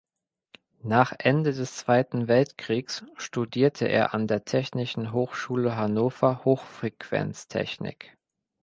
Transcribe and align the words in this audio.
Nach 0.81 1.13
Ende 1.19 1.53
des 1.53 1.75
Zweiten 1.77 2.27
Weltkrieges 2.27 3.05
studierte 3.17 3.85
er 3.87 4.15
an 4.15 4.25
der 4.25 4.45
Technischen 4.45 5.11
Hochschule 5.13 5.75
Hannover 5.75 6.43
Hochfrequenztechnik. 6.43 8.17